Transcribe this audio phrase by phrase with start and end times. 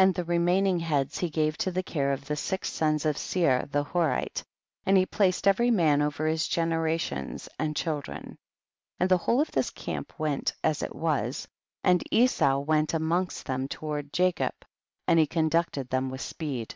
[0.00, 0.04] 67.
[0.08, 3.68] And the remaining heads he gave to the care of the six sons of Seir
[3.70, 4.42] the Horite,
[4.84, 8.22] and he placed every man over his generations and child ren.
[8.98, 11.46] 68 And the whole of this camp went as it was,
[11.84, 14.54] and Esau went amongst them toward Jacob,
[15.06, 16.74] and he conducted them with speed.